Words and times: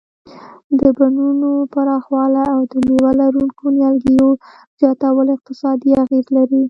د 0.79 0.81
بڼونو 0.97 1.49
پراخوالی 1.73 2.45
او 2.53 2.59
د 2.71 2.73
مېوه 2.85 3.11
لرونکو 3.21 3.63
نیالګیو 3.77 4.27
زیاتول 4.79 5.27
اقتصادي 5.35 5.91
اغیز 6.03 6.25
لري. 6.35 6.59